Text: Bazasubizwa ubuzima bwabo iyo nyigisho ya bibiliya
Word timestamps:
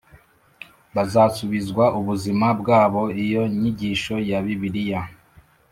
Bazasubizwa 0.95 1.85
ubuzima 1.99 2.47
bwabo 2.59 3.03
iyo 3.23 3.41
nyigisho 3.59 4.15
ya 4.29 4.39
bibiliya 4.45 5.01